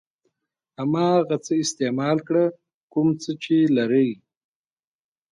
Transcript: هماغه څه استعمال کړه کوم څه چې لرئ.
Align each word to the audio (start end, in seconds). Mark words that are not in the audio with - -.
هماغه 0.79 1.37
څه 1.45 1.53
استعمال 1.63 2.17
کړه 2.27 2.45
کوم 2.93 3.07
څه 3.21 3.31
چې 3.43 3.55
لرئ. 3.77 4.09